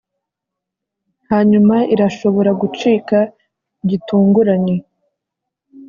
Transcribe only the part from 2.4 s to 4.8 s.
gucika gitunguranye.